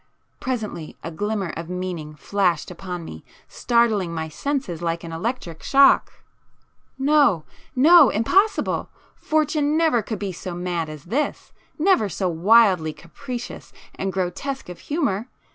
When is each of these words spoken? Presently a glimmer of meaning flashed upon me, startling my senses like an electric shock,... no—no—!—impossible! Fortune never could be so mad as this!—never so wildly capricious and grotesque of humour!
Presently 0.39 0.97
a 1.03 1.11
glimmer 1.11 1.49
of 1.55 1.69
meaning 1.69 2.15
flashed 2.15 2.71
upon 2.71 3.05
me, 3.05 3.23
startling 3.47 4.11
my 4.11 4.29
senses 4.29 4.81
like 4.81 5.03
an 5.03 5.11
electric 5.11 5.61
shock,... 5.61 6.11
no—no—!—impossible! 6.97 8.89
Fortune 9.15 9.77
never 9.77 10.01
could 10.01 10.17
be 10.17 10.31
so 10.31 10.55
mad 10.55 10.89
as 10.89 11.03
this!—never 11.03 12.09
so 12.09 12.27
wildly 12.29 12.93
capricious 12.93 13.71
and 13.93 14.11
grotesque 14.11 14.69
of 14.69 14.79
humour! 14.79 15.27